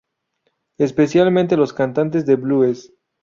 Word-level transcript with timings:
Especialmente 0.79 1.57
los 1.57 1.73
cantantes 1.73 2.25
de 2.25 2.35
Blues. 2.35 2.91